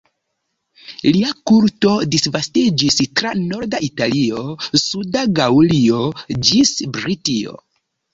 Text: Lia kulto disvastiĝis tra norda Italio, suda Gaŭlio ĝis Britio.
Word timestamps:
Lia 1.15 1.33
kulto 1.49 1.91
disvastiĝis 2.15 2.97
tra 3.21 3.33
norda 3.41 3.81
Italio, 3.89 4.41
suda 4.85 5.23
Gaŭlio 5.41 6.01
ĝis 6.49 6.73
Britio. 6.97 7.55